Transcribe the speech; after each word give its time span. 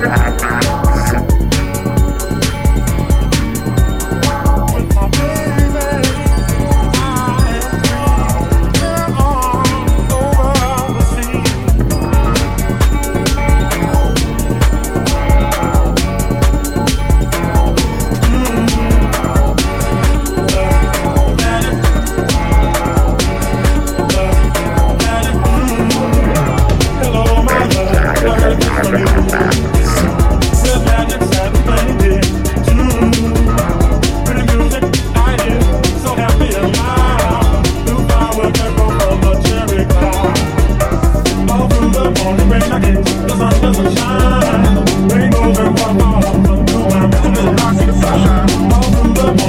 Gracias. 0.00 0.81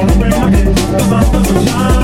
Cause 0.00 1.12
I 1.12 1.32
never 1.32 1.66
shine 1.66 1.99